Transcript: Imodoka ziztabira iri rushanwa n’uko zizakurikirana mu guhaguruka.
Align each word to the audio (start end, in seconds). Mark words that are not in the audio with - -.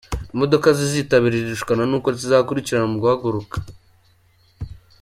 Imodoka 0.33 0.67
ziztabira 0.77 1.35
iri 1.37 1.51
rushanwa 1.53 1.83
n’uko 1.87 2.07
zizakurikirana 2.19 2.87
mu 2.91 2.97
guhaguruka. 3.01 3.55